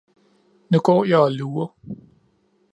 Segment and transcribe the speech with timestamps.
[0.71, 1.77] Nu går jeg og lurer